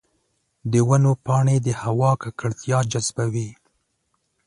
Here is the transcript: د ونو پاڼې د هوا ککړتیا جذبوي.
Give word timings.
د 0.71 0.73
ونو 0.87 1.11
پاڼې 1.25 1.57
د 1.65 1.69
هوا 1.81 2.11
ککړتیا 2.21 2.79
جذبوي. 2.91 3.49